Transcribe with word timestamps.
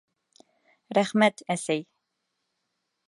Рәхмәт, 0.99 1.43
әсәй. 1.57 1.85